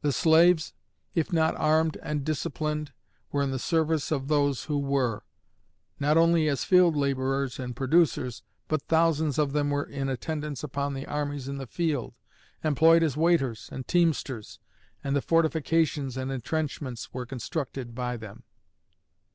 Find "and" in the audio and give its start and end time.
2.02-2.24, 7.58-7.76, 13.70-13.86, 15.04-15.14, 16.16-16.32